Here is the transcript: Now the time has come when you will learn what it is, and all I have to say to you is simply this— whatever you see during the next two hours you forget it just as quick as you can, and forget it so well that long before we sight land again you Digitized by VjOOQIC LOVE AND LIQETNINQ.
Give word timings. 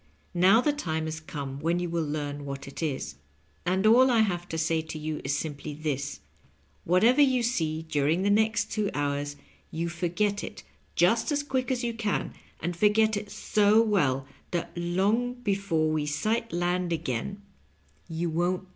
Now 0.33 0.61
the 0.61 0.73
time 0.73 1.05
has 1.05 1.19
come 1.19 1.59
when 1.59 1.77
you 1.77 1.87
will 1.87 2.01
learn 2.03 2.43
what 2.43 2.67
it 2.67 2.81
is, 2.81 3.17
and 3.67 3.85
all 3.85 4.09
I 4.09 4.21
have 4.21 4.49
to 4.49 4.57
say 4.57 4.81
to 4.81 4.97
you 4.97 5.21
is 5.23 5.37
simply 5.37 5.75
this— 5.75 6.21
whatever 6.85 7.21
you 7.21 7.43
see 7.43 7.83
during 7.83 8.23
the 8.23 8.31
next 8.31 8.71
two 8.71 8.89
hours 8.95 9.35
you 9.69 9.89
forget 9.89 10.43
it 10.43 10.63
just 10.95 11.31
as 11.31 11.43
quick 11.43 11.69
as 11.69 11.83
you 11.83 11.93
can, 11.93 12.33
and 12.59 12.75
forget 12.75 13.15
it 13.15 13.29
so 13.29 13.79
well 13.79 14.25
that 14.49 14.75
long 14.75 15.35
before 15.35 15.91
we 15.91 16.07
sight 16.07 16.51
land 16.51 16.91
again 16.91 17.43
you 18.09 18.27
Digitized 18.27 18.31
by 18.31 18.33
VjOOQIC 18.33 18.33
LOVE 18.33 18.47
AND 18.47 18.55
LIQETNINQ. 18.63 18.69